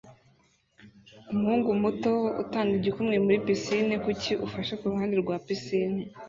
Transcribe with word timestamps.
umuhungu 1.31 1.69
muto 1.81 2.13
utanga 2.43 2.73
igikumwe 2.79 3.15
muri 3.25 3.37
pisine 3.45 3.95
kuki 4.05 4.31
ufashe 4.45 4.73
kuruhande 4.79 5.15
rwa 5.23 5.35
pisine 5.45 6.01